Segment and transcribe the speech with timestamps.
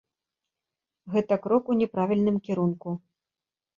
[1.15, 2.89] Гэта крок у няправільным кірунку.